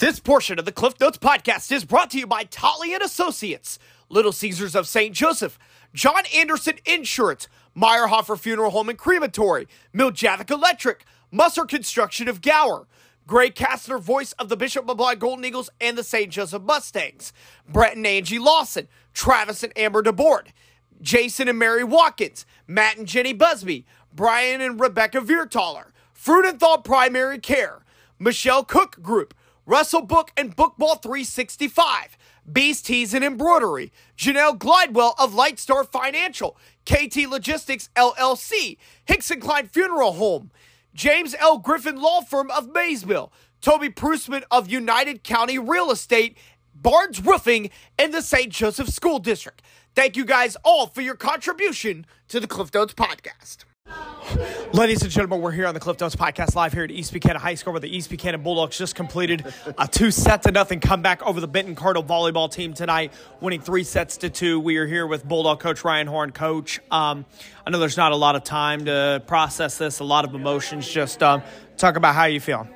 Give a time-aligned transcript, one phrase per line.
[0.00, 3.78] This portion of the Cliff Notes podcast is brought to you by Tolly and Associates,
[4.08, 5.14] Little Caesars of St.
[5.14, 5.58] Joseph,
[5.92, 12.86] John Anderson Insurance, Meierhoffer Funeral Home and Crematory, Miljavik Electric, Musser Construction of Gower,
[13.26, 16.32] Gray Kastner, voice of the Bishop LeBlond Golden Eagles and the St.
[16.32, 17.34] Joseph Mustangs,
[17.68, 20.46] Brett and Angie Lawson, Travis and Amber DeBoard,
[21.02, 25.88] Jason and Mary Watkins, Matt and Jenny Busby, Brian and Rebecca Viertaler,
[26.18, 27.84] Frudenthal Primary Care,
[28.18, 29.34] Michelle Cook Group,
[29.70, 32.18] Russell Book and Bookball 365,
[32.52, 39.68] Beast Tees and Embroidery, Janelle Glidewell of Lightstar Financial, KT Logistics LLC, Hicks and Klein
[39.68, 40.50] Funeral Home,
[40.92, 41.58] James L.
[41.58, 46.36] Griffin Law Firm of Maysville, Toby Prusman of United County Real Estate,
[46.74, 48.52] Barnes Roofing, and the St.
[48.52, 49.62] Joseph School District.
[49.94, 53.58] Thank you guys all for your contribution to the Cliff Notes podcast.
[54.72, 57.40] Ladies and gentlemen, we're here on the Cliff Notes podcast live here at East Buchanan
[57.40, 59.44] High School, where the East Buchanan Bulldogs just completed
[59.76, 63.82] a two set to nothing comeback over the Benton Cardinal volleyball team tonight, winning three
[63.82, 64.60] sets to two.
[64.60, 66.30] We are here with Bulldog coach Ryan Horn.
[66.30, 67.26] Coach, um,
[67.66, 70.88] I know there's not a lot of time to process this, a lot of emotions.
[70.88, 71.42] Just um,
[71.76, 72.68] talk about how you feel.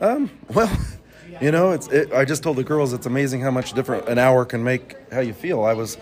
[0.00, 0.76] Um, well,
[1.40, 1.86] you know, it's.
[1.86, 4.96] It, I just told the girls it's amazing how much different an hour can make
[5.12, 5.62] how you feel.
[5.62, 5.98] I was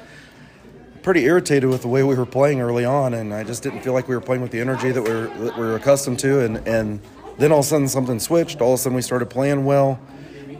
[1.03, 3.93] pretty irritated with the way we were playing early on, and I just didn't feel
[3.93, 6.41] like we were playing with the energy that we were, that we were accustomed to.
[6.41, 7.01] And, and
[7.39, 8.61] then all of a sudden something switched.
[8.61, 9.98] All of a sudden we started playing well.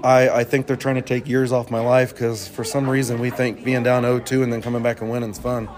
[0.03, 3.21] I, I think they're trying to take years off my life because for some reason
[3.21, 5.69] we think being down 0-2 and then coming back and winning is fun.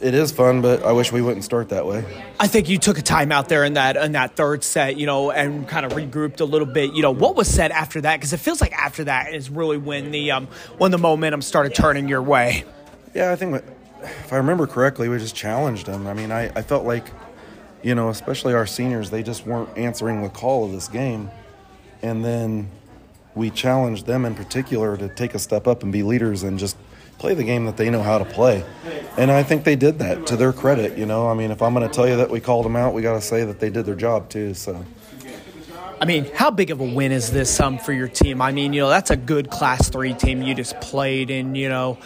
[0.00, 2.04] It is fun, but I wish we wouldn't start that way.
[2.38, 5.06] I think you took a time out there in that in that third set, you
[5.06, 6.92] know, and kind of regrouped a little bit.
[6.92, 8.16] You know, what was said after that?
[8.16, 11.74] Because it feels like after that is really when the um, when the momentum started
[11.74, 12.64] turning your way.
[13.14, 13.62] Yeah, I think
[14.02, 16.06] if I remember correctly, we just challenged them.
[16.06, 17.06] I mean, I, I felt like,
[17.82, 21.30] you know, especially our seniors, they just weren't answering the call of this game.
[22.02, 22.70] And then
[23.34, 26.76] we challenged them in particular to take a step up and be leaders and just
[27.18, 28.64] play the game that they know how to play.
[29.16, 31.28] And I think they did that to their credit, you know.
[31.28, 33.14] I mean, if I'm going to tell you that we called them out, we got
[33.14, 34.84] to say that they did their job too, so.
[36.00, 38.42] I mean, how big of a win is this um, for your team?
[38.42, 41.68] I mean, you know, that's a good Class 3 team you just played, and, you
[41.68, 41.98] know,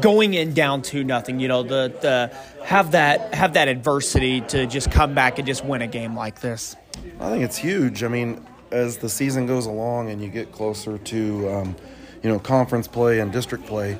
[0.00, 4.66] going in down to nothing, you know, the the have that have that adversity to
[4.66, 6.76] just come back and just win a game like this.
[7.20, 8.02] I think it's huge.
[8.02, 11.76] I mean, as the season goes along and you get closer to, um,
[12.22, 13.96] you know, conference play and district play,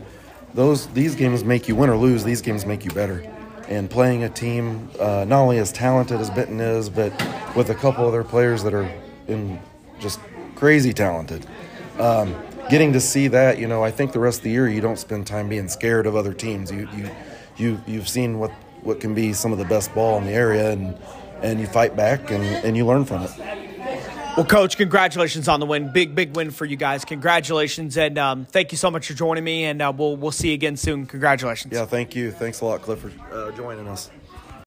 [0.54, 2.24] those these games make you win or lose.
[2.24, 3.24] These games make you better.
[3.68, 7.12] And playing a team uh, not only as talented as Benton is, but
[7.54, 8.90] with a couple other players that are
[9.26, 9.60] in
[10.00, 10.20] just
[10.54, 11.46] crazy talented.
[11.98, 12.34] Um,
[12.68, 14.98] getting to see that, you know, I think the rest of the year you don't
[14.98, 16.70] spend time being scared of other teams.
[16.70, 17.10] You you
[17.56, 18.50] you you've seen what
[18.82, 20.96] what can be some of the best ball in the area, and
[21.42, 23.30] and you fight back and and you learn from it.
[24.36, 25.92] Well, Coach, congratulations on the win.
[25.92, 27.04] Big, big win for you guys.
[27.04, 29.64] Congratulations, and um, thank you so much for joining me.
[29.64, 31.06] And uh, we'll we'll see you again soon.
[31.06, 31.72] Congratulations.
[31.72, 32.30] Yeah, thank you.
[32.30, 34.10] Thanks a lot, Clifford, for uh, joining us.